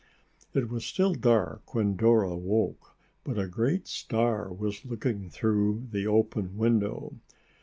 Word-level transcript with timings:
It 0.55 0.67
was 0.67 0.83
still 0.83 1.13
dark 1.13 1.75
when 1.75 1.95
Dora 1.95 2.35
woke 2.35 2.95
but 3.23 3.37
a 3.37 3.47
great 3.47 3.87
star 3.87 4.51
was 4.51 4.83
looking 4.83 5.29
through 5.29 5.89
the 5.91 6.07
open 6.07 6.57
window. 6.57 7.19